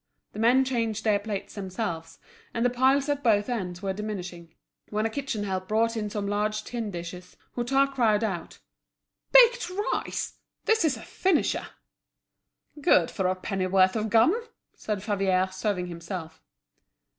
[0.33, 2.17] The men changed their plates themselves,
[2.55, 4.55] and the piles at both ends were diminishing.
[4.89, 8.57] When a kitchen help brought in some large tin dishes, Hutin cried out:
[9.31, 10.39] "Baked rice!
[10.65, 11.67] this is a finisher!"
[12.81, 14.33] "Good for a penn'orth of gum!"
[14.73, 16.41] said Favier, serving himself.